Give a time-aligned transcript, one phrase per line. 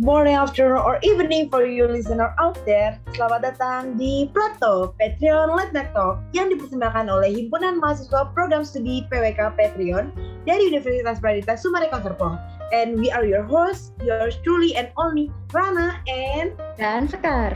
[0.00, 2.96] morning, afternoon, or evening for you listener out there.
[3.12, 9.52] Selamat datang di Proto Patreon Let's Talk yang dipersembahkan oleh Himpunan Mahasiswa Program Studi PWK
[9.60, 10.08] Patreon
[10.48, 12.40] dari Universitas Pradita Sumarekon Serpong.
[12.72, 17.52] And we are your hosts, yours truly and only, Rana and Dan Sekar.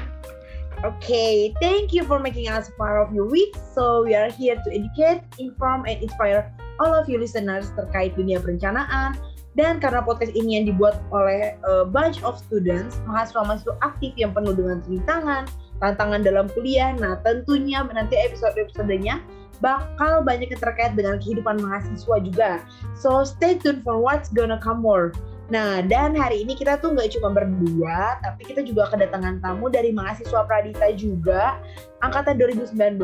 [0.84, 3.56] Okay, thank you for making us part of your week.
[3.72, 8.36] So we are here to educate, inform, and inspire all of you listeners terkait dunia
[8.36, 9.16] perencanaan,
[9.55, 14.55] dan karena podcast ini yang dibuat oleh a bunch of students, mahasiswa-mahasiswa aktif yang penuh
[14.55, 15.47] dengan rintangan,
[15.78, 19.23] tantangan dalam kuliah, nah tentunya nanti episode-episodenya
[19.62, 22.51] bakal banyak terkait dengan kehidupan mahasiswa juga.
[22.98, 25.14] So stay tuned for what's gonna come more.
[25.53, 29.93] Nah, dan hari ini kita tuh nggak cuma berdua, tapi kita juga kedatangan tamu dari
[29.93, 31.61] mahasiswa Pradita juga,
[32.01, 32.97] angkatan 2019,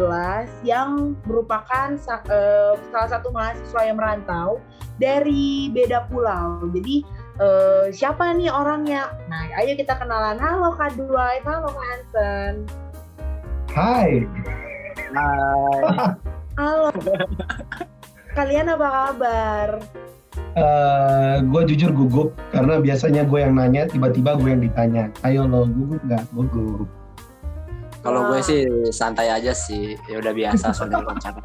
[0.64, 4.56] yang merupakan uh, salah satu mahasiswa yang merantau
[4.96, 6.64] dari beda pulau.
[6.72, 7.04] Jadi,
[7.44, 9.12] uh, siapa nih orangnya?
[9.28, 10.40] Nah, ayo kita kenalan.
[10.40, 12.54] Halo Kak Dwight, halo Kak Hansen.
[13.76, 14.24] Hai.
[15.12, 16.16] Hai.
[16.56, 16.88] Halo.
[18.36, 19.68] Kalian apa kabar?
[20.56, 25.04] Uh, eh, gue jujur gugup karena biasanya gue yang nanya tiba-tiba gue yang ditanya.
[25.22, 26.24] Ayo lo gugup nggak?
[26.34, 26.88] Gugup.
[28.00, 29.94] Kalau gue sih santai aja sih.
[30.08, 31.42] Ya udah biasa soalnya wawancara.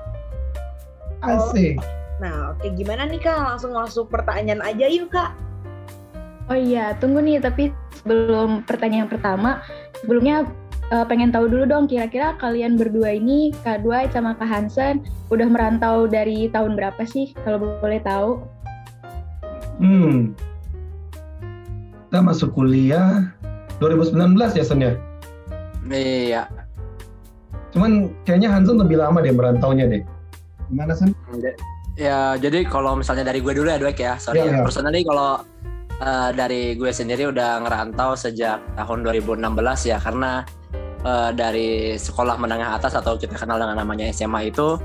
[1.25, 1.81] Asik.
[2.23, 3.35] Nah oke gimana nih kak?
[3.35, 5.35] Langsung masuk pertanyaan aja yuk kak.
[6.45, 9.65] Oh iya tunggu nih tapi sebelum pertanyaan pertama
[9.97, 10.45] sebelumnya
[10.93, 15.01] uh, pengen tahu dulu dong kira-kira kalian berdua ini Kak Dwight sama Kak Hansen
[15.33, 18.45] udah merantau dari tahun berapa sih kalau boleh tahu?
[19.79, 20.31] Hmm.
[22.07, 23.35] Kita masuk kuliah
[23.83, 24.93] 2019 ya Sen ya?
[25.91, 26.43] Iya.
[27.75, 30.01] Cuman kayaknya Hansen lebih lama deh merantaunya deh.
[30.71, 31.11] Gimana Sen?
[31.99, 34.15] Ya jadi kalau misalnya dari gue dulu ya Dwek ya.
[34.15, 34.59] Sorry ya.
[34.59, 34.63] ya.
[34.63, 35.43] Personally kalau
[35.99, 39.43] uh, dari gue sendiri udah ngerantau sejak tahun 2016
[39.91, 40.47] ya karena
[41.03, 44.79] uh, dari sekolah menengah atas atau kita kenal dengan namanya SMA itu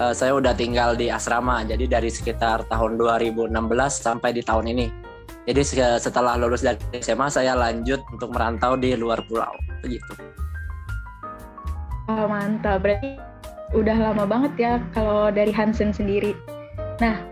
[0.00, 3.52] uh, saya udah tinggal di asrama jadi dari sekitar tahun 2016
[3.92, 4.88] sampai di tahun ini.
[5.44, 5.62] Jadi
[6.00, 10.12] setelah lulus dari SMA saya lanjut untuk merantau di luar pulau begitu
[12.10, 12.82] oh mantap.
[12.82, 13.16] Berarti
[13.70, 16.34] udah lama banget ya kalau dari Hansen sendiri.
[16.98, 17.22] Nah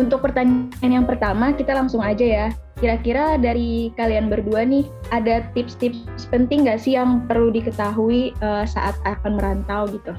[0.00, 2.46] untuk pertanyaan yang pertama kita langsung aja ya.
[2.80, 8.96] Kira-kira dari kalian berdua nih ada tips-tips penting nggak sih yang perlu diketahui uh, saat
[9.06, 10.10] akan merantau gitu?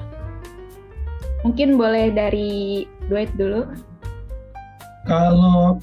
[1.44, 3.68] Mungkin boleh dari Dwight dulu.
[5.04, 5.76] Kalau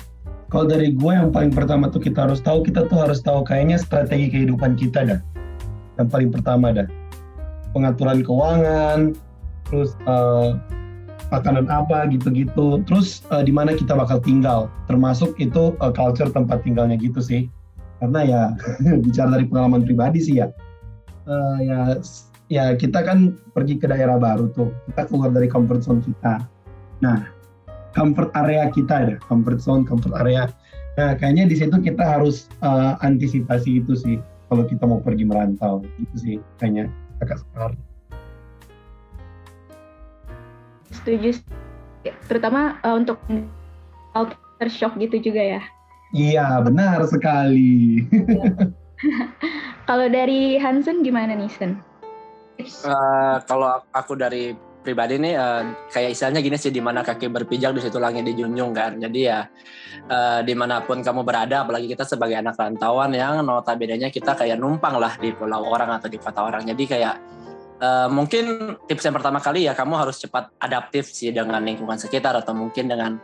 [0.52, 3.80] kalau dari gue yang paling pertama tuh kita harus tahu, kita tuh harus tahu kayaknya
[3.80, 5.22] strategi kehidupan kita dah.
[5.96, 6.90] Yang paling pertama dah.
[7.72, 9.16] Pengaturan keuangan,
[9.70, 10.60] terus uh,
[11.32, 12.84] makanan apa gitu-gitu.
[12.84, 17.48] Terus uh, di mana kita bakal tinggal, termasuk itu uh, culture tempat tinggalnya gitu sih.
[18.04, 18.42] Karena ya
[19.06, 20.52] bicara dari pengalaman pribadi sih ya.
[21.30, 21.80] Uh, ya
[22.52, 24.76] ya kita kan pergi ke daerah baru tuh.
[24.92, 26.44] Kita keluar dari comfort zone kita.
[27.00, 27.24] Nah
[27.96, 29.16] comfort area kita ada.
[29.24, 30.52] Comfort zone comfort area.
[31.00, 34.20] Nah kayaknya di situ kita harus uh, antisipasi itu sih.
[34.52, 36.92] Kalau kita mau pergi merantau itu sih kayaknya.
[37.24, 37.80] Agak sekali
[41.02, 41.42] setuju
[42.30, 43.18] terutama uh, untuk
[44.14, 45.62] culture shock gitu juga ya.
[46.12, 48.04] Iya benar sekali.
[49.90, 51.80] Kalau dari Hansen gimana nih Sen?
[52.66, 55.64] Uh, kalau aku dari pribadi nih uh,
[55.94, 58.98] kayak istilahnya gini sih di mana kaki berpijak di situ langit dijunjung kan.
[58.98, 59.46] Jadi ya
[60.10, 64.58] uh, di mana pun kamu berada apalagi kita sebagai anak rantauan yang notabene kita kayak
[64.58, 66.66] numpang lah di pulau orang atau di kota orang.
[66.66, 67.16] Jadi kayak
[67.82, 72.34] uh, mungkin tips yang pertama kali ya kamu harus cepat adaptif sih dengan lingkungan sekitar
[72.42, 73.22] atau mungkin dengan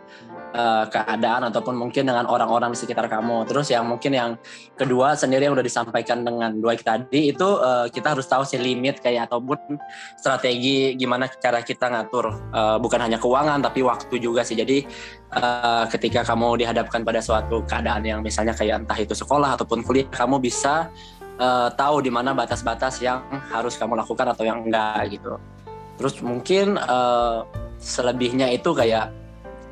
[0.57, 3.45] uh, keadaan ataupun mungkin dengan orang-orang di sekitar kamu.
[3.45, 4.31] Terus yang mungkin yang
[4.73, 8.99] kedua sendiri yang udah disampaikan dengan dua tadi itu uh, kita harus tahu sih limit
[8.99, 9.77] kayak ataupun
[10.17, 14.57] strategi gimana cara kita ngatur uh, bukan hanya keuangan tapi waktu juga sih.
[14.57, 14.83] Jadi
[15.37, 20.09] uh, ketika kamu dihadapkan pada suatu keadaan yang misalnya kayak entah itu sekolah ataupun kuliah
[20.09, 20.89] kamu bisa
[21.37, 23.21] uh, tahu di mana batas-batas yang
[23.53, 25.37] harus kamu lakukan atau yang enggak gitu.
[25.97, 27.41] Terus mungkin uh,
[27.77, 29.26] selebihnya itu kayak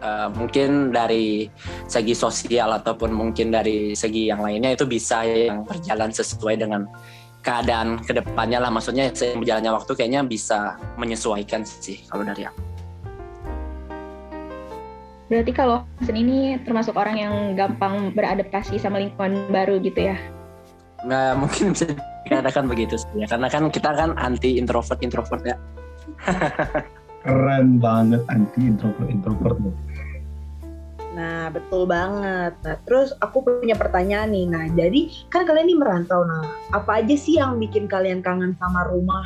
[0.06, 1.50] uh, mungkin dari
[1.90, 6.86] segi sosial ataupun mungkin dari segi yang lainnya itu bisa yang berjalan sesuai dengan
[7.42, 12.62] keadaan ke depannya lah maksudnya berjalannya waktu kayaknya bisa menyesuaikan sih kalau dari aku.
[15.26, 20.18] Berarti kalau Hasan ini termasuk orang yang gampang beradaptasi sama lingkungan baru gitu ya?
[21.02, 21.90] Nah, mungkin bisa
[22.26, 25.58] dikatakan begitu sih ya karena kan kita kan anti introvert introvert ya.
[27.26, 29.58] Keren banget anti introvert introvert
[31.16, 32.60] Nah, betul banget.
[32.60, 34.46] Nah, terus aku punya pertanyaan nih.
[34.52, 36.28] Nah, jadi kan kalian ini merantau.
[36.28, 36.44] Nah,
[36.76, 39.24] apa aja sih yang bikin kalian kangen sama rumah?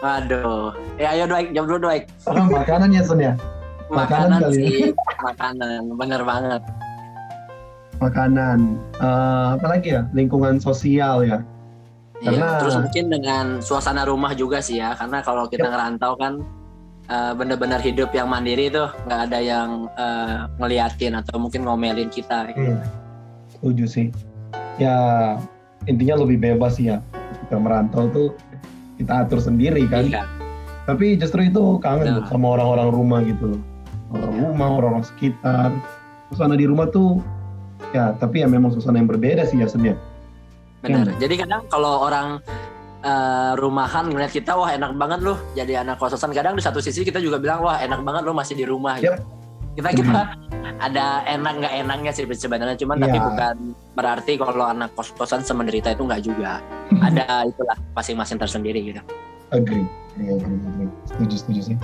[0.00, 0.74] Waduh.
[0.96, 2.04] Ya ayo Doaik, jawab dulu Doaik.
[2.26, 3.38] Oh, makanan ya Sun ya?
[3.92, 4.56] Makanan Makanan, ya.
[4.56, 4.90] sih.
[5.22, 5.82] Makanan.
[5.94, 6.62] Bener banget.
[8.00, 8.58] Makanan.
[8.96, 10.02] Eh, apa lagi ya?
[10.16, 11.38] Lingkungan sosial ya.
[12.20, 15.72] Iya, Karena- terus mungkin dengan suasana rumah juga sih ya, karena kalau kita Yap.
[15.72, 16.32] ngerantau kan
[17.10, 19.68] eh, bener-bener hidup yang mandiri tuh nggak ada yang
[19.98, 22.48] eh, ngeliatin atau mungkin ngomelin kita.
[22.50, 22.72] gitu.
[22.72, 22.80] Hmm.
[23.50, 24.06] Setuju sih.
[24.78, 25.36] Ya
[25.84, 27.02] intinya lebih bebas sih ya.
[27.46, 28.28] Kita merantau tuh
[28.96, 30.06] kita atur sendiri kan.
[30.06, 30.22] Iya.
[30.88, 32.26] Tapi justru itu kangen Nah.
[32.26, 33.60] sama orang-orang rumah gitu loh.
[34.10, 34.40] Orang Iya.
[34.42, 35.70] rumah, orang-orang sekitar.
[36.30, 37.18] Suasana di rumah tuh
[37.90, 39.98] ya tapi ya memang suasana yang berbeda sih ya Sun ya.
[40.80, 41.10] Bener.
[41.20, 42.38] Jadi kadang kalau orang
[43.00, 46.32] eh, rumahan ngeliat kita, wah enak banget loh jadi anak kosan.
[46.32, 49.00] Kadang di satu sisi kita juga bilang, wah enak banget lo masih di rumah.
[49.00, 49.12] Gitu.
[49.12, 49.24] Yap.
[49.70, 50.20] Kita kita
[50.80, 53.24] ada enak nggak enaknya sih sebenarnya, cuman tapi Iya.
[53.24, 53.56] bukan
[53.96, 56.60] berarti kalau anak kos kosan semenderita itu nggak juga.
[56.90, 59.00] ada itulah masing-masing tersendiri gitu.
[59.54, 59.86] Agree.
[60.18, 60.90] Iya, agree, agree.
[61.06, 61.76] Setuju, setuju sih.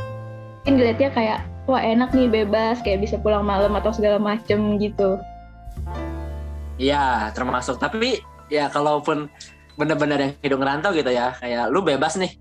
[0.66, 1.38] Mungkin dilihatnya kayak
[1.70, 5.14] wah enak nih bebas kayak bisa pulang malam atau segala macem gitu.
[6.76, 7.78] Iya, termasuk.
[7.78, 8.20] Tapi
[8.50, 9.30] ya kalaupun
[9.76, 12.32] bener-bener yang hidup ngerantau gitu ya, kayak lu bebas nih.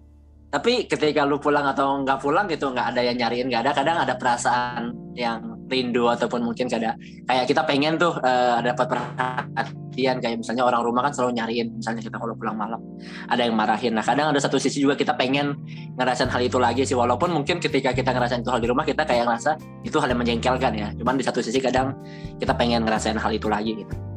[0.49, 3.71] Tapi ketika lu pulang atau nggak pulang gitu, nggak ada yang nyariin, nggak ada.
[3.75, 6.93] Kadang ada perasaan yang rindu ataupun mungkin kada
[7.25, 10.21] kayak kita pengen tuh eh, dapat perhatian.
[10.21, 12.79] Kayak misalnya orang rumah kan selalu nyariin misalnya kita kalau pulang malam
[13.27, 13.97] ada yang marahin.
[13.97, 15.57] Nah kadang ada satu sisi juga kita pengen
[15.97, 16.95] ngerasain hal itu lagi sih.
[16.95, 20.21] Walaupun mungkin ketika kita ngerasain itu hal di rumah kita kayak ngerasa itu hal yang
[20.21, 20.87] menjengkelkan ya.
[20.95, 21.97] Cuman di satu sisi kadang
[22.37, 24.14] kita pengen ngerasain hal itu lagi gitu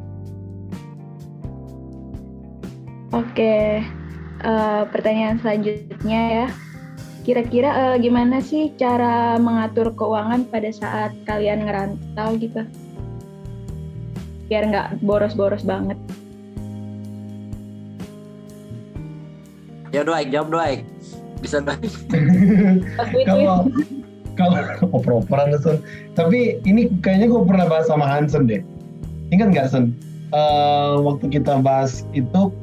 [3.09, 3.81] Oke,
[4.45, 6.47] eh, pertanyaan selanjutnya ya.
[7.25, 12.61] Kira-kira eh, gimana sih cara mengatur keuangan pada saat kalian ngerantau gitu?
[14.45, 15.97] Biar nggak boros-boros banget.
[19.89, 20.85] Ya Doaik, jawab Doaik.
[21.41, 21.89] Bisa Doaik.
[23.25, 23.65] Kalau
[24.39, 24.63] kalau
[24.95, 25.83] oper-operan Sun.
[26.15, 28.63] Tapi ini kayaknya gue pernah bahas sama Hansen deh.
[29.35, 29.91] Ingat nggak Sun?
[30.31, 32.53] Eh, waktu kita bahas itu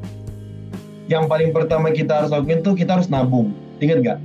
[1.06, 3.54] yang paling pertama kita harus lakuin tuh kita harus nabung.
[3.78, 4.18] Ingat nggak?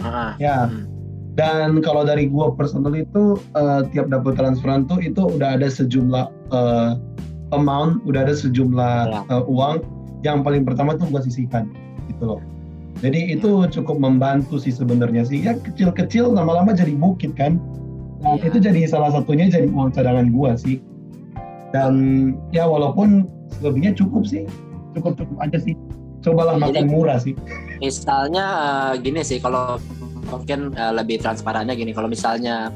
[0.00, 0.66] Ah, Ya.
[0.66, 0.88] Hmm.
[1.36, 6.26] Dan kalau dari gua personal itu eh, tiap dapat transferan tuh itu udah ada sejumlah
[6.52, 6.90] eh,
[7.52, 9.20] amount, udah ada sejumlah Ya.
[9.28, 9.80] eh, uang
[10.20, 11.68] yang paling pertama tuh gua sisihkan
[12.08, 12.40] gitu loh.
[13.00, 15.40] Jadi itu cukup membantu sih sebenarnya sih.
[15.40, 17.56] Ya kecil-kecil lama-lama jadi bukit kan.
[18.20, 18.52] Nah, Iya.
[18.52, 20.80] itu jadi salah satunya jadi uang cadangan gua sih.
[21.72, 21.94] Dan
[22.50, 23.24] ya walaupun
[23.56, 24.44] selebihnya cukup sih,
[24.92, 25.72] cukup-cukup aja sih.
[26.20, 27.32] Cobalah Jadi- makan murah sih.
[27.80, 29.80] Misalnya eh, gini sih, kalau
[30.28, 32.68] mungkin eh, lebih transparannya gini, kalau misalnya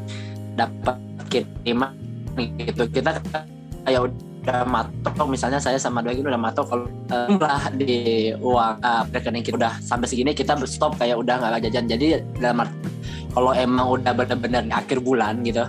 [0.56, 0.96] dapat
[1.29, 1.93] kiriman
[2.56, 3.20] gitu, kita
[3.85, 9.02] kayak udah matok, misalnya saya sama dua ini udah matok kalau jumlah di uang eh,
[9.12, 11.85] rekening kita udah sampai segini kita stop kayak udah nggak jajan.
[11.85, 12.64] Jadi dalam
[13.37, 15.69] kalau emang udah bener-bener akhir bulan gitu,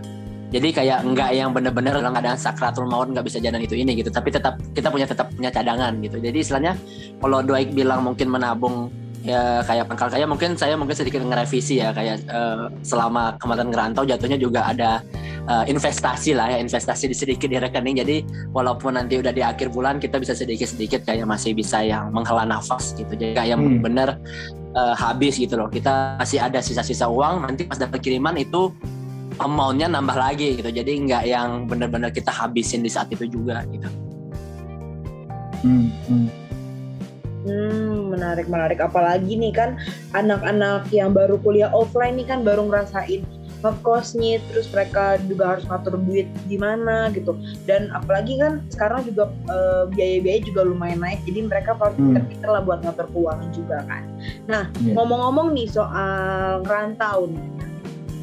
[0.54, 4.14] jadi kayak enggak yang bener-bener dalam keadaan sakratul maut nggak bisa jalan itu ini gitu.
[4.14, 6.22] Tapi tetap kita punya tetap punya cadangan gitu.
[6.22, 6.74] Jadi istilahnya
[7.18, 8.94] kalau Doaik bilang mungkin menabung
[9.26, 14.06] ya kayak pangkal kaya mungkin saya mungkin sedikit ngerevisi ya kayak eh, selama kemarin ngerantau
[14.06, 15.02] jatuhnya juga ada
[15.50, 18.06] eh, investasi lah ya investasi di sedikit di rekening.
[18.06, 18.18] Jadi
[18.54, 22.94] walaupun nanti udah di akhir bulan kita bisa sedikit-sedikit kayak masih bisa yang menghela nafas
[22.94, 23.18] gitu.
[23.18, 23.82] Jadi kayak Hmm.
[23.82, 24.22] bener
[24.78, 25.74] eh, habis gitu loh.
[25.74, 28.70] Kita masih ada sisa-sisa uang nanti pas dapat kiriman itu
[29.40, 33.88] amountnya nambah lagi gitu jadi nggak yang bener-bener kita habisin di saat itu juga gitu
[35.66, 36.28] Hmm, hmm.
[37.46, 38.78] Hmm, menarik menarik.
[38.78, 39.78] Apalagi nih kan
[40.14, 43.22] anak-anak yang baru kuliah offline nih kan baru ngerasain
[43.62, 47.34] ngekosnya, terus mereka juga harus ngatur duit gimana gitu.
[47.66, 52.14] Dan apalagi kan sekarang juga eh, biaya-biaya juga lumayan naik, jadi mereka harus Hmm.
[52.14, 54.04] pinter-pinter lah buat ngatur keuangan juga kan.
[54.46, 54.94] Nah, Iya.
[54.94, 57.46] ngomong-ngomong nih soal ngerantau nih.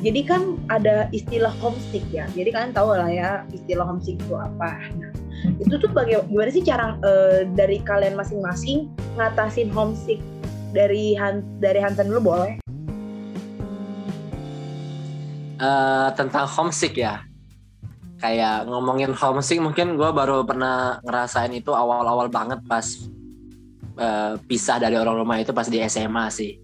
[0.03, 2.27] Jadi kan ada istilah homesick ya.
[2.35, 4.83] Jadi kalian tahu lah ya istilah homesick itu apa.
[4.99, 5.15] Nah,
[5.63, 10.19] itu tuh baga- gimana sih cara eh, dari kalian masing-masing ngatasin homesick
[10.75, 12.59] dari Han dari Hansen dulu boleh?
[15.63, 17.23] Eh, tentang homesick ya
[18.19, 22.87] kayak ngomongin homesick mungkin gue baru pernah ngerasain itu awal-awal banget pas
[23.99, 26.59] eh, pisah dari orang rumah itu pas di SMA sih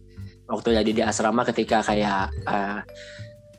[0.51, 2.79] waktu jadi di asrama ketika kayak eh,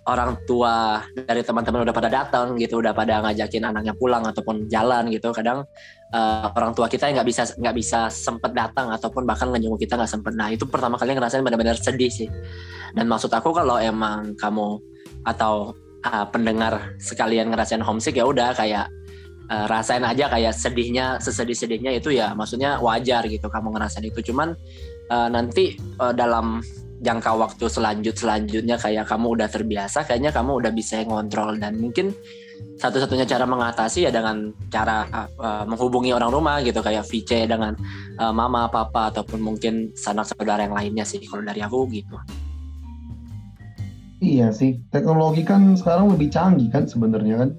[0.07, 5.11] orang tua dari teman-teman udah pada datang gitu udah pada ngajakin anaknya pulang ataupun jalan
[5.11, 5.35] gitu.
[5.35, 5.67] Kadang
[6.13, 10.11] eh, orang tua kita nggak bisa nggak bisa sempet datang ataupun bahkan ngejenguk kita nggak
[10.11, 10.33] sempet.
[10.37, 12.29] Nah itu pertama kali ngerasain benar-benar sedih sih.
[12.95, 14.79] Dan maksud aku kalau emang kamu
[15.27, 15.75] atau
[16.05, 18.87] uh, pendengar sekalian ngerasain homesick ya udah kayak
[19.51, 24.31] uh, rasain aja kayak sedihnya sesedih-sedihnya itu ya maksudnya wajar gitu kamu ngerasain itu.
[24.31, 24.55] Cuman
[25.11, 26.63] uh, nanti uh, dalam
[26.99, 31.55] jangka waktu selanjut selanjutnya kayak kamu udah terbiasa kayaknya kamu udah bisa ngontrol.
[31.55, 32.11] Dan mungkin
[32.79, 35.07] satu-satunya cara mengatasi ya dengan cara
[35.39, 37.75] uh, menghubungi orang rumah gitu kayak VC dengan
[38.19, 42.15] uh, mama papa ataupun mungkin sanak saudara yang lainnya sih kalau dari aku gitu.
[44.19, 47.49] Iya sih teknologi kan sekarang lebih canggih kan sebenarnya kan.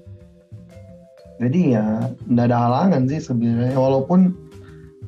[1.41, 1.85] Jadi ya
[2.29, 4.37] nggak ada halangan sih sebenarnya walaupun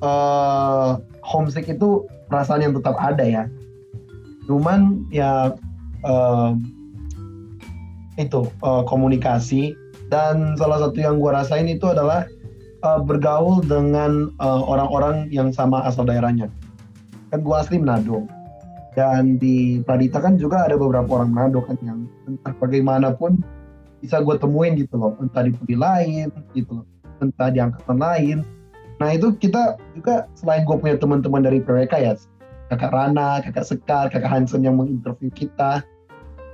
[0.02, 3.46] uh, homesick itu perasaan yang tetap ada ya
[4.48, 5.56] cuman ya
[6.04, 6.52] uh,
[8.20, 9.74] itu uh, komunikasi.
[10.12, 12.30] Dan salah satu yang gue rasain itu adalah
[12.86, 16.54] uh, bergaul dengan orang-orang uh, yang sama asal daerahnya.
[17.34, 18.30] Kan gue asli Manado.
[18.94, 23.42] Dan di Pradita kan juga ada beberapa orang Manado kan yang entah bagaimanapun
[24.06, 25.18] bisa gue temuin gitu loh.
[25.18, 26.86] Entah di prodi lain gitu loh.
[27.18, 28.46] Entah di angkatan lain.
[29.02, 32.14] Nah itu kita juga selain gue punya teman-teman dari PWK ya
[32.74, 35.86] kakak Rana, kakak Sekar, kakak Hansen yang menginterview kita.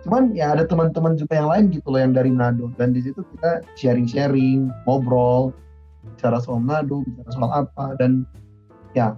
[0.03, 3.23] Cuman ya ada teman-teman juga yang lain gitu loh yang dari Manado dan di situ
[3.35, 5.55] kita sharing-sharing, ngobrol,
[6.03, 8.27] bicara soal Manado, bicara soal apa dan
[8.95, 9.15] ya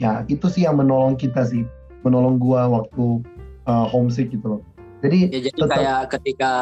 [0.00, 1.64] ya itu sih yang menolong kita sih,
[2.04, 3.20] menolong gua waktu
[3.68, 4.62] uh, homesick gitu loh.
[5.02, 6.52] Jadi, ya, jadi tetap, kayak ketika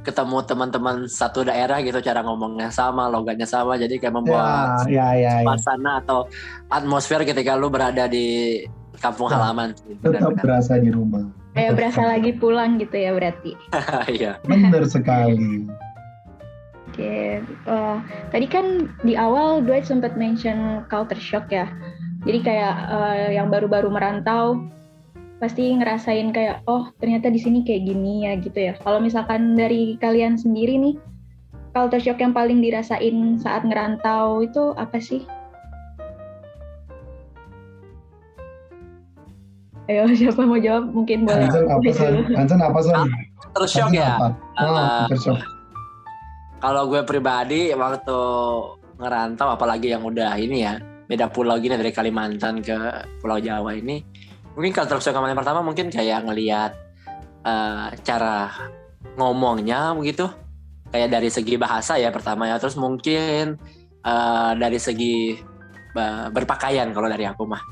[0.00, 3.76] ketemu teman-teman satu daerah gitu cara ngomongnya sama logatnya sama.
[3.76, 6.00] Jadi kayak membuat ya, ya, ya, suasana ya.
[6.04, 6.18] atau
[6.72, 8.60] atmosfer ketika lu berada di
[9.00, 9.76] kampung nah, halaman.
[10.00, 10.44] Tetap benar.
[10.44, 11.24] berasa di rumah.
[11.52, 13.52] Kayak berasa lagi pulang gitu ya berarti.
[14.16, 14.40] Iya.
[14.46, 15.66] Benar sekali.
[16.90, 17.28] Oke okay.
[17.70, 18.02] uh,
[18.34, 21.70] tadi kan di awal Dwight sempat mention culture shock ya.
[22.26, 24.60] Jadi kayak uh, yang baru-baru merantau
[25.40, 28.76] pasti ngerasain kayak oh ternyata di sini kayak gini ya gitu ya.
[28.84, 30.94] Kalau misalkan dari kalian sendiri nih
[31.72, 35.24] culture shock yang paling dirasain saat ngerantau itu apa sih?
[39.88, 41.48] Ayo siapa mau jawab mungkin boleh.
[41.48, 42.08] Hansen apa sih?
[42.36, 42.92] Hansen apa sih?
[43.56, 44.36] Culture shock ya.
[44.60, 45.40] Uh, shock.
[46.60, 48.20] Kalau gue pribadi waktu
[49.00, 50.76] ngerantau apalagi yang udah ini ya
[51.08, 52.76] beda pulau gini dari Kalimantan ke
[53.18, 54.04] Pulau Jawa ini
[54.60, 56.76] mungkin kalau terus yang pertama mungkin kayak ngelihat
[57.48, 58.52] uh, cara
[59.16, 60.28] ngomongnya begitu.
[60.92, 62.60] Kayak dari segi bahasa ya pertama ya.
[62.60, 63.56] Terus mungkin
[64.04, 65.32] uh, dari segi
[65.96, 67.64] uh, berpakaian kalau dari aku mah.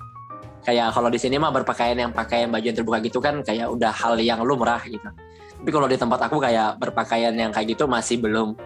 [0.65, 3.93] Kayak kalau di sini mah berpakaian yang pakaian baju yang terbuka gitu kan kayak udah
[3.93, 5.13] hal yang lumrah gitu.
[5.61, 8.57] Tapi kalau di tempat aku kayak berpakaian yang kayak gitu masih belum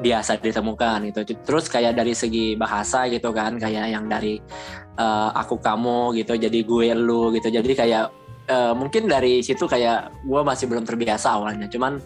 [0.00, 1.20] biasa ditemukan gitu.
[1.44, 4.40] Terus kayak dari segi bahasa gitu kan, kayak yang dari
[4.96, 7.52] uh, aku kamu gitu, jadi gue lu gitu.
[7.52, 8.04] Jadi kayak
[8.48, 11.68] uh, mungkin dari situ kayak gue masih belum terbiasa awalnya.
[11.68, 12.00] Cuman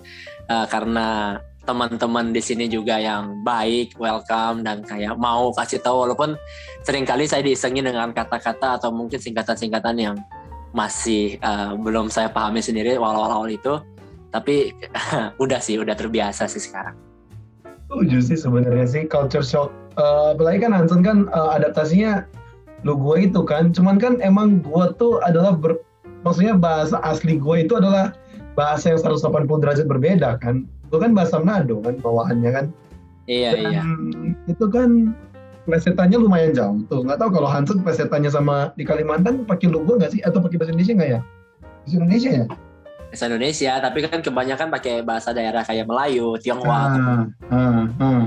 [0.50, 6.36] uh, karena teman-teman di sini juga yang baik, welcome dan kayak mau kasih tahu walaupun
[6.84, 10.16] sering kali saya diisengin dengan kata-kata atau mungkin singkatan-singkatan yang
[10.76, 13.80] masih uh, belum saya pahami sendiri awal-awal itu.
[14.28, 14.74] Tapi
[15.42, 17.03] udah sih, udah terbiasa sih sekarang
[17.86, 19.70] setuju sih sebenarnya sih culture shock.
[19.94, 22.26] Uh, apalagi kan Hansen kan uh, adaptasinya
[22.82, 23.70] lu gue itu kan.
[23.70, 25.78] Cuman kan emang gue tuh adalah ber,
[26.26, 28.16] maksudnya bahasa asli gue itu adalah
[28.58, 30.66] bahasa yang 180 derajat berbeda kan.
[30.90, 32.66] Itu kan bahasa Manado kan bawaannya kan.
[33.24, 33.82] Iya Dan iya.
[34.50, 35.16] Itu kan
[35.64, 37.04] plesetannya lumayan jauh tuh.
[37.08, 40.60] Nggak tahu kalau Hansen plesetannya sama di Kalimantan pakai lu gue nggak sih atau pakai
[40.60, 41.20] bahasa Indonesia nggak ya?
[41.62, 42.46] Bahasa Indonesia ya?
[43.14, 46.74] Bahasa Indonesia tapi kan kebanyakan pakai bahasa daerah kayak Melayu, Tionghoa.
[46.74, 47.22] Ah,
[47.54, 48.22] ah, ah.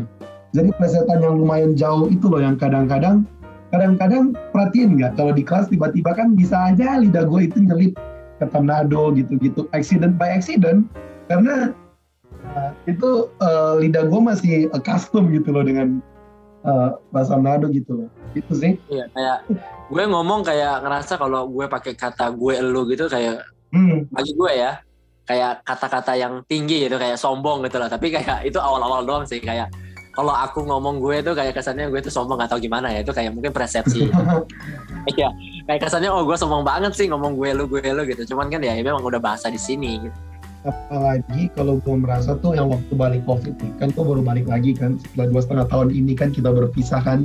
[0.56, 3.27] Jadi plesetan yang lumayan jauh itu loh yang kadang-kadang
[3.67, 8.00] kadang-kadang perhatiin nggak kalau di kelas tiba-tiba kan bisa aja lidah gue itu nyelip
[8.39, 10.88] ke Manado gitu-gitu accident by accident
[11.27, 11.75] karena
[12.56, 16.00] uh, itu uh, lidah gue masih uh, custom gitu loh dengan
[16.63, 19.51] uh, bahasa Manado gitu loh itu sih iya kayak
[19.91, 24.12] gue ngomong kayak ngerasa kalau gue pakai kata gue elu gitu kayak hmm.
[24.13, 24.71] bagi gue ya
[25.27, 27.91] kayak kata-kata yang tinggi gitu kayak sombong gitu lah.
[27.91, 29.67] Tapi kayak itu awal-awal doang sih kayak
[30.15, 33.36] kalau aku ngomong gue tuh kayak kesannya gue tuh sombong atau gimana ya itu kayak
[33.36, 34.07] mungkin persepsi.
[35.07, 35.31] Iya
[35.71, 38.36] kayak kesannya oh gue sombong banget sih ngomong gue lu gue lu gitu.
[38.36, 40.17] Cuman kan ya, ya memang udah bahasa di sini gitu.
[40.67, 44.75] Apalagi kalau gue merasa tuh yang waktu balik covid nih kan gue baru balik lagi
[44.75, 47.24] kan setelah dua setengah tahun ini kan kita berpisah kan.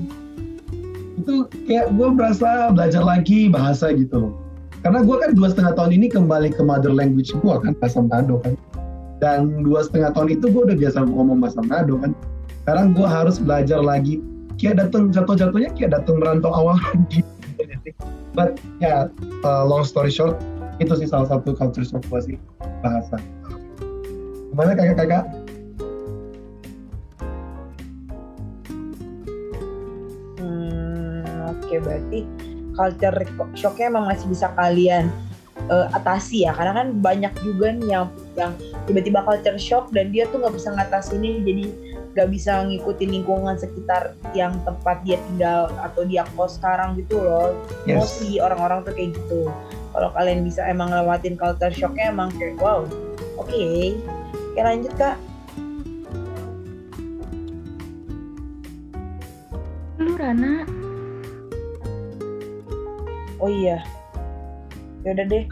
[1.19, 4.31] Itu kayak gue merasa belajar lagi bahasa gitu.
[4.31, 4.42] loh
[4.83, 8.43] karena gue kan dua setengah tahun ini kembali ke mother language gue kan bahasa Manado
[8.43, 8.59] kan.
[9.23, 12.11] Dan dua setengah tahun itu gue udah biasa ngomong bahasa Manado kan.
[12.67, 14.19] Sekarang gue harus belajar lagi.
[14.59, 17.23] Kayak datang jatuh-jatuhnya kayak datang merantau awal lagi.
[18.35, 20.35] But ya yeah, uh, long story short
[20.83, 22.37] itu sih salah satu culture shock gue sih
[22.83, 23.23] bahasa.
[24.51, 25.25] Gimana kakak-kakak?
[30.43, 33.17] Hmm, oke berarti culture
[33.57, 35.13] shocknya emang masih bisa kalian
[35.69, 36.53] uh, atasi ya.
[36.57, 38.53] Karena kan banyak juga nih yang yang
[38.89, 41.65] tiba-tiba culture shock dan dia tuh nggak bisa ngatasinnya jadi
[42.13, 47.57] nggak bisa ngikutin lingkungan sekitar yang tempat dia tinggal atau dia kos sekarang gitu loh.
[47.89, 47.97] Yes.
[48.01, 49.49] mostly orang-orang tuh kayak gitu.
[49.93, 52.85] Kalau kalian bisa emang ngelewatin culture shocknya emang kayak wow
[53.37, 53.53] oke
[54.53, 55.17] oke lanjut kak.
[60.03, 60.67] Lu Rana,
[63.43, 63.83] Oh iya.
[65.03, 65.45] Yaudah deh,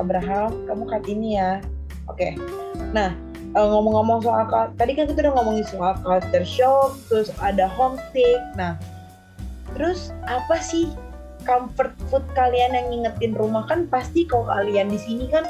[0.00, 1.60] Abraham, kamu cut ini ya.
[2.08, 2.40] Oke.
[2.96, 3.12] Nah,
[3.52, 4.48] eh, ngomong-ngomong soal
[4.80, 8.40] tadi kan kita udah ngomongin soal culture shock, terus ada homesick.
[8.56, 8.80] Nah,
[9.76, 10.88] terus apa sih
[11.44, 15.44] comfort food kalian yang ngingetin rumah kan pasti kalau kalian di sini kan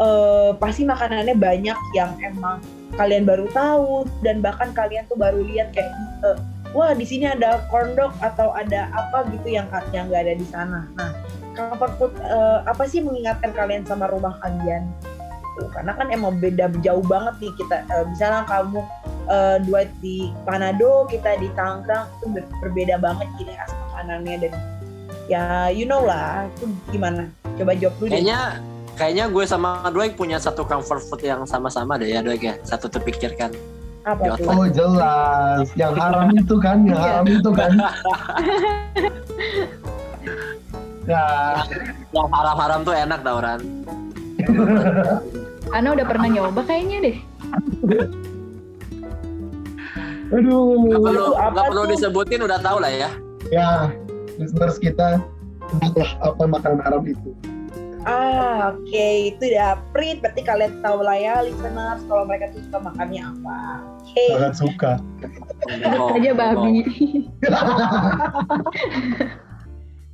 [0.00, 2.64] eh, pasti makanannya banyak yang emang
[2.96, 5.92] kalian baru tahu dan bahkan kalian tuh baru lihat kayak
[6.24, 6.38] eh,
[6.74, 10.46] wah di sini ada corn dog atau ada apa gitu yang yang nggak ada di
[10.50, 10.90] sana.
[10.98, 11.10] Nah,
[11.54, 14.90] comfort food eh, apa sih mengingatkan kalian sama rumah kalian?
[15.54, 15.70] Gitu.
[15.70, 17.86] Karena kan emang beda jauh banget nih kita.
[17.86, 18.82] eh, misalnya kamu
[19.30, 24.52] eh, Dwight di Manado, kita di Tangerang itu ber- berbeda banget ciri khas makanannya dan
[25.30, 27.30] ya you know lah itu gimana?
[27.54, 28.10] Coba jawab dulu.
[28.10, 28.40] Kayaknya
[28.98, 32.54] kayaknya gue sama Dwight punya satu comfort food yang sama-sama deh ya Dwight ya.
[32.66, 33.54] Satu terpikirkan.
[34.04, 34.44] Apa tuh?
[34.46, 37.04] Oh jelas, yang haram itu kan, yang Iya.
[37.10, 37.72] haram itu kan.
[41.06, 41.24] ya,
[42.10, 43.60] Yang haram-haram tuh enak tau Ran.
[45.74, 47.16] Ana udah pernah nyoba kayaknya deh.
[50.30, 50.84] aduh.
[50.84, 51.90] Gak perlu, Apa nggak perlu tuh?
[51.90, 53.10] disebutin udah tau lah ya.
[53.48, 53.88] Ya,
[54.36, 55.20] listeners kita
[55.72, 57.32] entahlah apa makanan haram itu.
[58.04, 60.20] Ah, oke itu udah Prit.
[60.20, 63.58] Berarti kalian tahu lah ya listeners kalau mereka tuh suka makannya apa.
[64.04, 64.24] Oke.
[64.36, 64.92] Sangat suka.
[65.88, 66.84] Oh, Aja babi.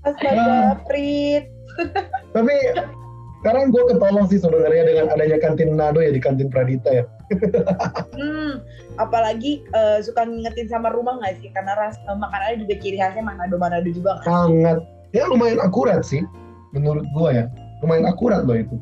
[0.06, 1.50] Astaga, Prit.
[2.30, 2.54] Tapi
[3.42, 7.04] sekarang gue ketolong sih sebenarnya dengan adanya kantin Nado ya di kantin Pradita ya.
[8.14, 8.62] Hmm,
[9.00, 11.50] apalagi eh, suka ngingetin sama rumah nggak sih?
[11.50, 14.26] Karena ras eh, makanannya juga ciri khasnya Manado-Manado juga kan.
[14.28, 14.78] Sangat,
[15.16, 16.22] ya lumayan akurat sih
[16.76, 17.44] menurut gue ya.
[17.82, 18.76] Lumayan akurat loh itu.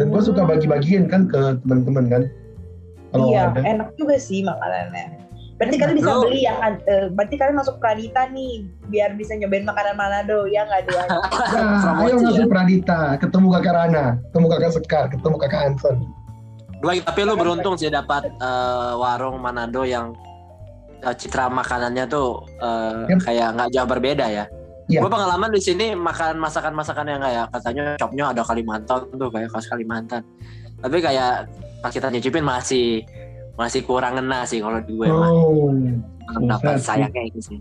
[0.00, 2.22] Dan gue suka bagi-bagiin kan ke teman-teman kan.
[3.14, 3.60] Kalau iya, ada.
[3.62, 5.22] enak juga sih makanannya.
[5.54, 6.82] Berarti kalian bisa beli ya kan?
[6.82, 11.02] Eh, berarti kalian masuk Pradita nih, biar bisa nyobain makanan Manado, ya nggak dua?
[11.54, 12.26] Nah, ayo ya.
[12.26, 15.96] masuk Pradita, ketemu kakak Rana, ketemu kakak Sekar, ketemu kakak Anson.
[16.82, 20.10] Dwight, tapi lu beruntung sih dapat eh, warung Manado yang
[21.06, 23.20] eh, citra makanannya tuh eh, Yep.
[23.22, 24.44] kayak nggak jauh berbeda ya.
[24.84, 25.00] Iya.
[25.00, 29.70] Gue pengalaman di sini makan masakan-masakan yang kayak katanya copnya ada Kalimantan tuh kayak khas
[29.70, 30.20] Kalimantan.
[30.82, 31.48] Tapi kayak
[31.84, 33.04] pas kita nyicipin masih
[33.60, 35.28] masih kurang ngena sih kalau di gue mah.
[35.28, 36.80] Oh, sih.
[36.80, 37.60] sayangnya itu sih.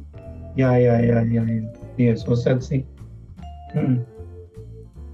[0.55, 1.61] ya ya ya ya ya.
[1.99, 2.87] Iya, so sad sih.
[3.75, 3.99] Hmm.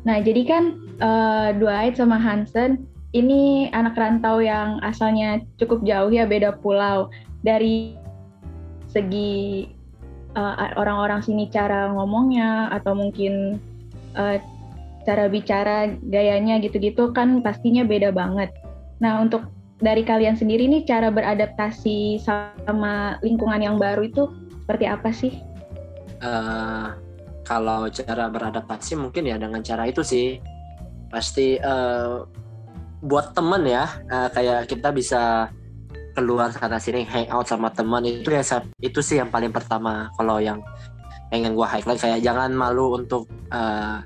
[0.06, 0.64] Nah, jadi kan
[1.02, 2.86] eh, Dwight sama Hansen
[3.18, 7.10] ini anak rantau yang asalnya cukup jauh ya, beda pulau.
[7.42, 7.98] Dari
[8.94, 9.66] segi
[10.38, 13.58] eh, orang-orang sini cara ngomongnya atau mungkin
[14.14, 14.38] eh,
[15.04, 18.54] cara bicara gayanya gitu-gitu kan pastinya beda banget.
[19.00, 19.48] Nah, untuk
[19.80, 24.28] dari kalian sendiri nih cara beradaptasi sama lingkungan yang baru itu
[24.68, 25.34] seperti apa sih?
[26.20, 26.88] eh
[27.48, 30.38] kalau cara beradaptasi mungkin ya dengan cara itu sih
[31.10, 32.16] pasti eh,
[33.00, 35.48] buat temen ya eh, kayak kita bisa
[36.14, 38.44] keluar sana sini hangout sama teman itu ya
[38.84, 40.60] itu sih yang paling pertama kalau yang
[41.32, 43.98] pengen gua highlight kayak jangan malu untuk eh,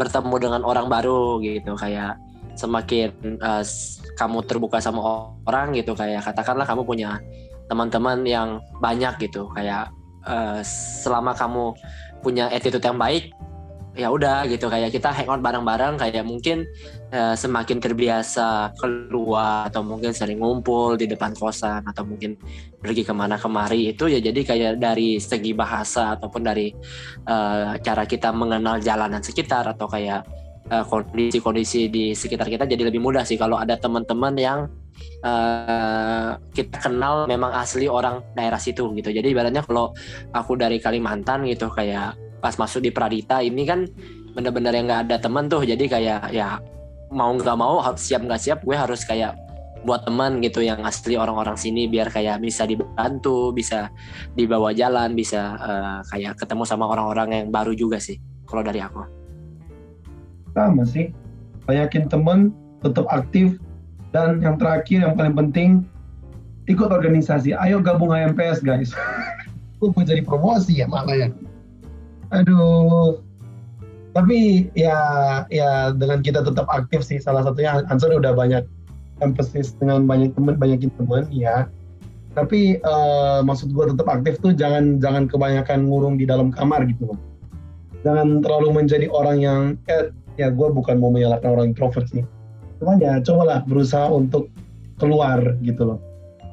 [0.00, 2.16] bertemu dengan orang baru gitu kayak
[2.58, 5.94] semakin s- kamu terbuka sama orang gitu.
[5.94, 7.22] Kayak katakanlah kamu punya
[7.70, 9.46] teman-teman yang banyak gitu.
[9.54, 9.94] Kayak
[10.26, 11.78] eh, selama kamu
[12.18, 13.30] punya attitude yang baik
[13.98, 14.70] ya udah gitu.
[14.70, 16.66] Kayak kita hangout bareng-bareng kayak mungkin
[17.10, 22.38] eh, semakin terbiasa keluar atau mungkin sering ngumpul di depan kosan atau mungkin
[22.78, 26.70] pergi ke mana kemari itu ya jadi kayak dari segi bahasa ataupun dari
[27.26, 30.22] eh, cara kita mengenal jalanan sekitar atau kayak
[30.68, 33.40] eh, kondisi-kondisi di sekitar kita jadi lebih mudah sih.
[33.40, 34.58] Kalau ada teman-teman yang
[35.24, 39.10] eh, kita kenal memang asli orang daerah situ gitu.
[39.10, 39.92] Jadi ibaratnya kalau
[40.32, 43.88] aku dari Kalimantan gitu kayak pas masuk di Pradita ini kan
[44.36, 45.64] bener-bener yang nggak ada teman tuh.
[45.66, 46.62] Jadi kayak ya
[47.08, 49.34] mau nggak mau siap nggak siap gue harus kayak
[49.86, 53.88] buat teman gitu yang asli orang-orang sini biar kayak bisa dibantu bisa
[54.34, 59.17] dibawa jalan bisa eh, kayak ketemu sama orang-orang yang baru juga sih kalau dari aku
[60.58, 61.14] Sama sih.
[61.70, 62.50] Banyakin temen,
[62.82, 63.62] tetap aktif,
[64.10, 65.70] Dan yang terakhir yang paling penting
[66.66, 67.52] ikut organisasi.
[67.54, 68.90] Ayo gabung HMPS guys.
[69.78, 71.28] Gue mau jadi promosi ya malah ya.
[72.34, 73.20] Aduh.
[74.16, 74.96] Tapi ya
[75.52, 78.64] ya dengan kita tetap aktif sih salah satunya Ansor udah banyak
[79.20, 81.68] emphasis dengan banyak teman banyakin teman ya.
[82.32, 87.12] Tapi uh, maksud gue tetap aktif tuh jangan jangan kebanyakan ngurung di dalam kamar gitu
[87.12, 87.18] loh.
[88.02, 92.22] Jangan terlalu menjadi orang yang eh, ya gue bukan mau menyalahkan orang introvert sih.
[92.78, 94.48] Cuman ya cobalah berusaha untuk
[95.02, 96.00] keluar gitu loh.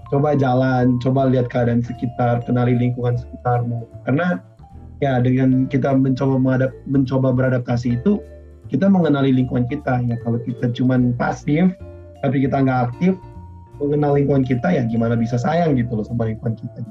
[0.10, 3.86] Coba jalan coba lihat keadaan sekitar kenali lingkungan sekitarmu.
[4.10, 4.42] Karena
[5.00, 8.22] ya dengan kita mencoba mengadap, mencoba beradaptasi itu
[8.74, 10.18] kita mengenali lingkungan kita ya.
[10.26, 11.70] Kalau kita cuman pasif
[12.26, 13.14] tapi kita nggak aktif
[13.78, 16.82] mengenal lingkungan kita ya gimana bisa sayang gitu loh sama lingkungan kita.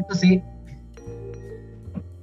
[0.00, 0.34] Itu sih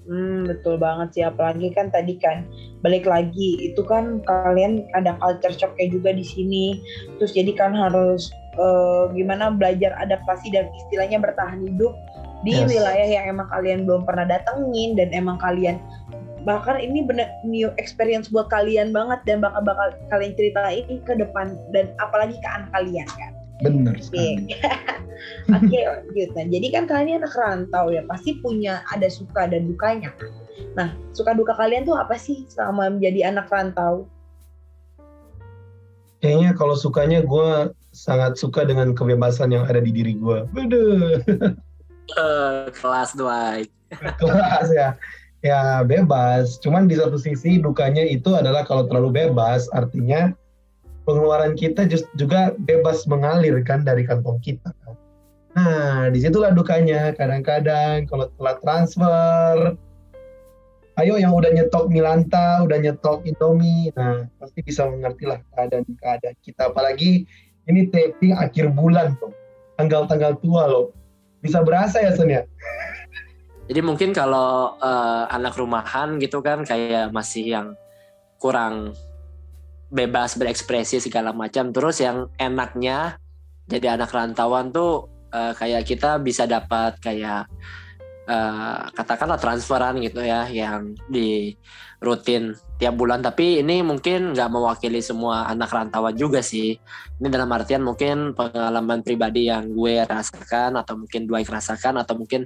[0.05, 2.45] Hmm, betul banget sih apalagi kan tadi kan
[2.85, 6.77] balik lagi itu kan kalian ada culture shock kayak juga di sini
[7.17, 8.29] terus jadi kan harus
[8.61, 11.97] uh, gimana belajar adaptasi dan istilahnya bertahan hidup
[12.45, 12.69] di yes.
[12.69, 15.81] wilayah yang emang kalian belum pernah datengin dan emang kalian
[16.45, 21.57] bahkan ini bener new experience buat kalian banget dan bakal bakal kalian ceritain ke depan
[21.73, 24.51] dan apalagi ke anak kalian kan Benar sekali.
[25.53, 26.29] Oke, okay, lanjut.
[26.33, 30.11] Nah, jadi kan kalian anak rantau ya, pasti punya ada suka dan dukanya.
[30.73, 34.09] Nah, suka duka kalian tuh apa sih selama menjadi anak rantau?
[36.19, 40.43] Kayaknya kalau sukanya gue sangat suka dengan kebebasan yang ada di diri gue.
[40.51, 41.21] Bede.
[42.17, 43.61] Uh, kelas dua.
[44.21, 44.97] kelas ya.
[45.45, 46.57] Ya bebas.
[46.57, 50.33] Cuman di satu sisi dukanya itu adalah kalau terlalu bebas, artinya
[51.05, 51.85] pengeluaran kita
[52.17, 54.73] juga bebas mengalir kan dari kantong kita.
[55.55, 57.15] Nah, di situlah dukanya.
[57.15, 59.55] Kadang-kadang kalau telat transfer,
[60.99, 66.73] ayo yang udah nyetok Milanta, udah nyetok Indomie, nah pasti bisa mengerti lah keadaan-keadaan kita.
[66.73, 67.23] Apalagi
[67.71, 69.31] ini taping akhir bulan tuh,
[69.79, 70.91] tanggal-tanggal tua loh.
[71.39, 72.43] Bisa berasa ya Sen ya?
[73.65, 77.67] Jadi mungkin kalau uh, anak rumahan gitu kan kayak masih yang
[78.37, 78.93] kurang
[79.89, 81.69] bebas berekspresi segala macam.
[81.69, 83.17] Terus yang enaknya
[83.65, 87.49] jadi anak rantauan tuh uh, kayak kita bisa dapat kayak
[88.29, 91.57] uh, katakanlah transferan gitu ya yang di
[92.03, 93.23] rutin tiap bulan.
[93.25, 96.77] Tapi ini mungkin nggak mewakili semua anak rantauan juga sih.
[97.17, 102.45] Ini dalam artian mungkin pengalaman pribadi yang gue rasakan atau mungkin dua rasakan atau mungkin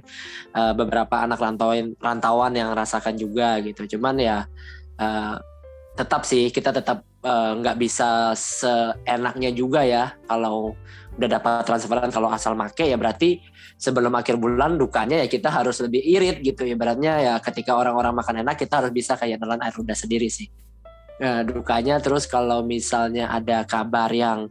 [0.54, 3.98] uh, beberapa anak rantauan rantauan yang rasakan juga gitu.
[3.98, 4.46] Cuman ya
[4.96, 5.36] uh,
[5.98, 10.72] tetap sih kita tetap nggak uh, bisa seenaknya juga ya kalau
[11.20, 13.44] udah dapat transferan kalau asal make ya berarti
[13.76, 16.64] sebelum akhir bulan dukanya ya kita harus lebih irit gitu.
[16.64, 20.32] Ya beratnya ya ketika orang-orang makan enak kita harus bisa kayak nelan air udah sendiri
[20.32, 20.48] sih.
[21.20, 24.48] Nah, dukanya terus kalau misalnya ada kabar yang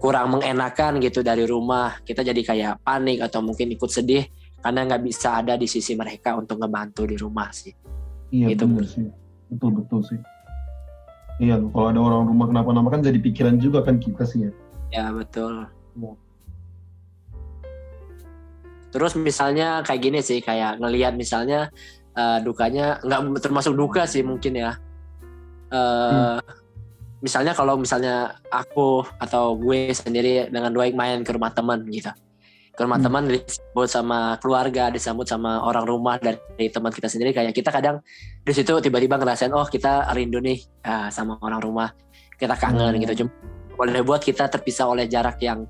[0.00, 4.24] kurang mengenakan gitu dari rumah kita jadi kayak panik atau mungkin ikut sedih
[4.64, 7.76] karena nggak bisa ada di sisi mereka untuk ngebantu di rumah sih.
[8.32, 8.64] Iya gitu.
[8.64, 9.06] betul sih.
[9.52, 10.20] Betul betul sih
[11.36, 14.52] Iya, kalau ada orang rumah kenapa-napa kan jadi pikiran juga kan kita sih ya.
[14.88, 15.68] Ya betul.
[16.00, 16.12] Ya.
[18.88, 21.68] Terus misalnya kayak gini sih, kayak ngelihat misalnya
[22.16, 24.80] uh, dukanya nggak termasuk duka sih mungkin ya.
[25.68, 26.64] Uh, hmm.
[27.20, 32.12] Misalnya kalau misalnya aku atau gue sendiri dengan dua main ke rumah teman gitu
[32.76, 33.06] ke rumah hmm.
[33.08, 38.04] teman disambut sama keluarga disambut sama orang rumah dari teman kita sendiri kayak kita kadang
[38.46, 41.90] di situ tiba-tiba ngerasain oh kita rindu nih uh, sama orang rumah.
[42.38, 43.02] Kita kangen hmm.
[43.02, 43.26] gitu.
[43.26, 43.30] Cuma
[43.74, 45.66] boleh buat kita terpisah oleh jarak yang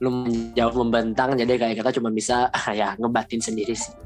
[0.00, 0.24] belum
[0.56, 1.36] jauh membentang.
[1.36, 3.92] Jadi kayak kita cuma bisa ya ngebatin sendiri sih.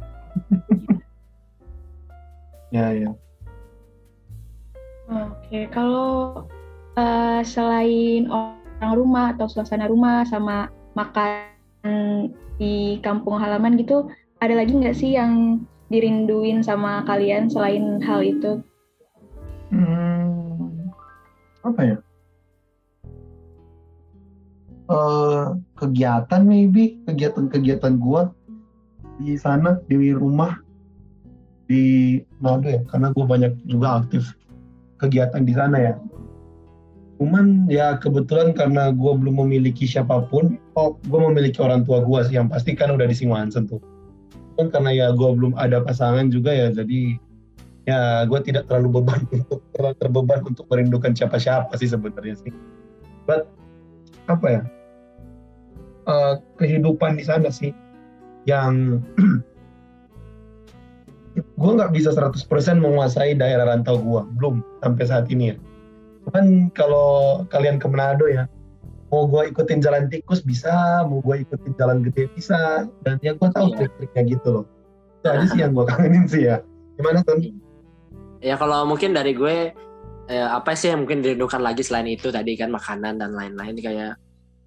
[2.73, 3.12] Ya ya.
[5.12, 6.49] Oke kalau
[6.97, 11.53] uh, selain orang rumah atau suasana rumah sama makan
[12.57, 14.09] di kampung halaman gitu
[14.41, 15.61] ada lagi nggak sih yang
[15.92, 18.64] dirinduin sama kalian selain hal itu?
[19.68, 20.88] Hmm,
[21.61, 21.96] apa ya?
[24.88, 28.33] Uh, kegiatan maybe kegiatan-kegiatan gua
[29.20, 30.59] di sana di rumah
[31.70, 34.37] di Manado ya karena gue banyak juga aktif
[35.00, 35.94] kegiatan di sana ya
[37.22, 42.18] Cuman ya kebetulan karena gue belum memiliki siapa pun, oh gue memiliki orang tua gue
[42.26, 43.78] sih yang pasti kan udah di Singwansen tuh.
[44.59, 47.17] Kan karena ya gue belum ada pasangan juga ya, jadi
[47.88, 52.53] ya gue tidak terlalu beban untuk terlalu terbeban untuk merindukan siapa-siapa sih sebenarnya sih.
[53.27, 53.49] But
[54.29, 54.62] apa ya?
[56.03, 57.71] Uh, kehidupan di sana sih
[58.51, 58.99] yang
[61.62, 62.43] gue nggak bisa 100%
[62.83, 65.57] menguasai daerah rantau gue belum sampai saat ini ya.
[66.27, 68.47] Cuman kalau kalian ke Manado ya,
[69.12, 72.88] mau gue ikutin jalan tikus bisa mau gue ikutin jalan gede bisa.
[73.05, 73.77] Dan ya gue tahu Iya.
[73.85, 74.64] trik-triknya gitu loh.
[75.20, 76.64] Itu aja sih yang gue kangenin sih ya.
[76.96, 77.38] Gimana Ton?
[78.40, 79.70] Ya kalau mungkin dari gue
[80.33, 84.16] eh, apa sih yang mungkin dirindukan lagi selain itu tadi kan makanan dan lain-lain kayak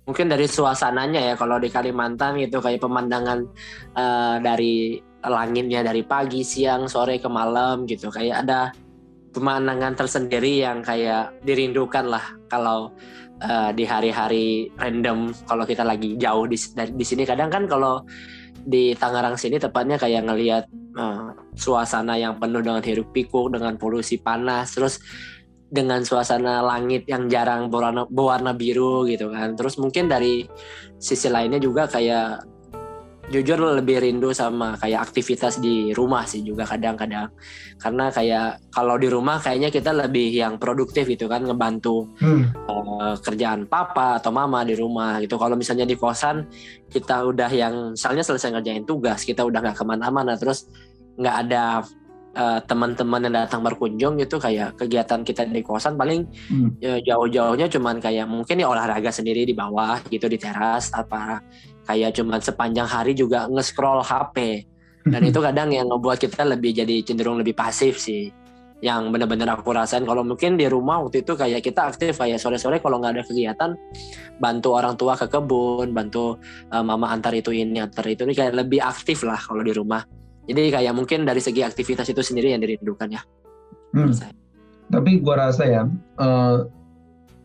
[0.05, 3.49] mungkin dari suasananya ya kalau di Kalimantan gitu kayak pemandangan
[3.97, 8.13] eh, dari langitnya dari pagi, siang, sore ke malam gitu.
[8.13, 8.69] Kayak ada
[9.34, 12.93] pemandangan tersendiri yang kayak dirindukan lah kalau
[13.41, 16.58] eh, di hari-hari random kalau kita lagi jauh di,
[16.95, 17.24] di sini.
[17.24, 18.04] Kadang kan kalau
[18.65, 24.17] di Tangerang sini tepatnya kayak ngelihat eh, suasana yang penuh dengan hiruk pikuk dengan polusi
[24.17, 25.02] panas terus
[25.65, 29.58] dengan suasana langit yang jarang berwarna, berwarna biru gitu kan.
[29.60, 30.45] Terus mungkin dari
[31.02, 32.54] sisi lainnya juga kayak
[33.33, 37.33] jujur lebih rindu sama kayak aktivitas di rumah sih juga kadang-kadang
[37.81, 42.53] karena kayak kalau di rumah kayaknya kita lebih yang produktif gitu kan ngebantu Hmm.
[42.53, 45.35] eh, kerjaan papa atau mama di rumah gitu.
[45.35, 46.45] Kalau misalnya di kosan
[46.88, 50.69] kita udah yang misalnya selesai ngerjain tugas, kita udah nggak ke mana-mana, terus
[51.17, 51.83] nggak ada
[52.35, 56.75] eh, teman-teman yang datang berkunjung gitu kayak kegiatan kita di kosan paling Hmm.
[56.83, 61.39] ya, jauh-jauhnya cuman kayak mungkin ya olahraga sendiri di bawah gitu di teras apa
[61.86, 64.65] kayak cuman sepanjang hari juga nge-scroll HP
[65.06, 68.34] dan itu kadang yang ngebuat kita lebih jadi cenderung lebih pasif sih.
[68.82, 72.82] Yang benar-benar aku rasain kalau mungkin di rumah waktu itu kayak kita aktif kayak sore-sore
[72.82, 73.71] kalau nggak ada kegiatan
[74.41, 76.41] bantu orang tua ke kebun bantu
[76.74, 80.02] eh, mama antar itu ini antar itu ini kayak lebih aktif lah kalau di rumah.
[80.45, 83.21] Jadi kayak mungkin dari segi aktivitas itu sendiri yang dirindukan ya.
[83.95, 84.12] Hmm.
[84.91, 85.88] tapi gue rasa ya
[86.19, 86.58] eh,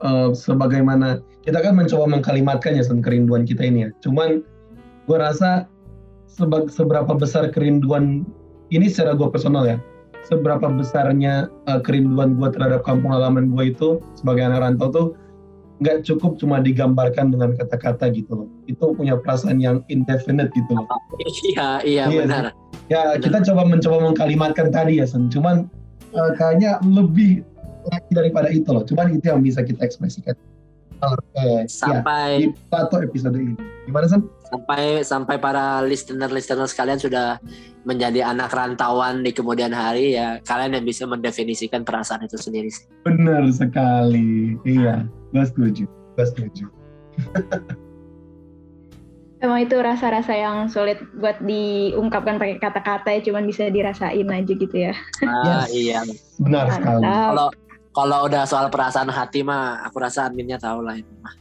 [0.00, 3.90] eh, sebagaimana kita kan mencoba mengkalimatkan ya tentang kerinduan kita ini ya.
[4.00, 4.44] Cuman
[5.08, 5.64] gue rasa
[6.28, 8.22] seba- seberapa besar kerinduan
[8.70, 9.78] ini secara gue personal ya
[10.20, 15.06] seberapa besarnya eh, kerinduan gue terhadap kampung halaman gue itu sebagai anak rantau tuh
[15.80, 18.48] nggak cukup cuma digambarkan dengan kata-kata gitu loh.
[18.68, 20.84] Itu punya perasaan yang indefinite gitu loh.
[21.24, 22.44] Iya iya Iya, benar.
[22.92, 23.24] ya Benar.
[23.24, 25.72] kita coba mencoba mengkalimatkan tadi ya Sen cuman
[26.12, 27.48] eh, kayaknya lebih
[27.90, 30.34] lagi daripada itu loh cuman itu yang bisa kita ekspresikan
[31.00, 33.56] Oke, ya sampai di satu episode ini
[33.88, 34.20] gimana Sen?
[34.52, 37.40] sampai sampai para listener listener sekalian sudah
[37.88, 42.84] menjadi anak rantauan di kemudian hari ya kalian yang bisa mendefinisikan perasaan itu sendiri sih.
[43.08, 46.64] benar sekali iya gue setuju gue setuju
[49.40, 54.76] Emang itu rasa-rasa yang sulit buat diungkapkan pakai kata-kata ya, cuman bisa dirasain aja gitu
[54.76, 54.92] ya.
[55.24, 55.72] Ah, Yes.
[55.72, 56.00] iya.
[56.36, 57.00] benar sekali.
[57.08, 57.48] Kalau
[57.90, 61.34] kalau udah soal perasaan hati mah aku rasa adminnya tahu lah itu mah.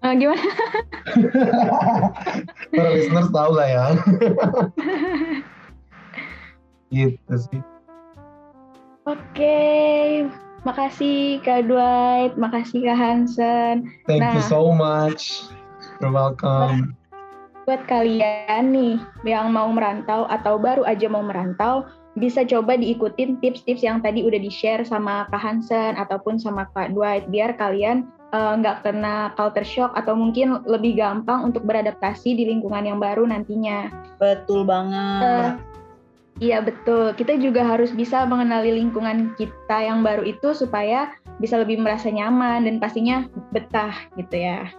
[0.00, 0.40] Eh, gimana?
[2.72, 3.84] para listeners tahu lah ya
[6.94, 7.60] gitu sih
[9.08, 10.28] Oke,
[10.68, 13.88] makasih Kak Dwight, makasih Kak Hansen.
[14.04, 14.52] thank you Nah.
[14.52, 15.48] so much
[15.98, 16.92] you're welcome
[17.64, 21.84] Buat kalian nih yang mau merantau atau baru aja mau merantau,
[22.18, 27.30] bisa coba diikutin tips-tips yang tadi udah di-share sama Kak Hansen ataupun sama Kak Dwight
[27.30, 32.84] biar kalian eh, nggak kena culture shock atau mungkin lebih gampang untuk beradaptasi di lingkungan
[32.84, 33.88] yang baru nantinya.
[34.18, 35.62] Betul banget.
[36.38, 37.18] Iya betul.
[37.18, 41.10] Kita juga harus bisa mengenali lingkungan kita yang baru itu supaya
[41.42, 44.70] bisa lebih merasa nyaman dan pastinya betah gitu ya.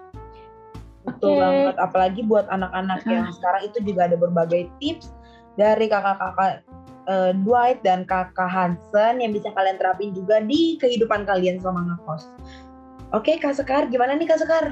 [1.04, 1.44] Betul Oke.
[1.44, 1.76] banget.
[1.80, 5.12] Apalagi buat anak-anak yang sekarang itu juga ada berbagai tips
[5.60, 6.64] dari kakak-kakak
[7.10, 12.30] eh, Dwight dan kakak Hansen yang bisa kalian terapin juga di kehidupan kalian selama ngekos.
[13.10, 14.66] Oke, Kak Sekar, gimana nih Kak Sekar?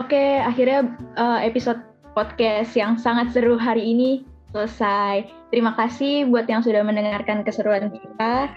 [0.00, 0.88] Oke, akhirnya
[1.20, 1.84] eh, episode
[2.16, 4.24] podcast yang sangat seru hari ini
[4.56, 5.28] selesai.
[5.52, 8.50] Terima kasih buat yang sudah mendengarkan keseruan kita.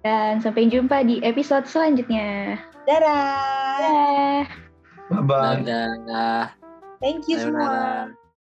[0.00, 2.56] Dan sampai jumpa di episode selanjutnya.
[2.88, 3.76] Dadah.
[3.80, 4.44] Dadah.
[5.12, 6.56] bye bye Dadah.
[7.00, 8.12] Thank you semua.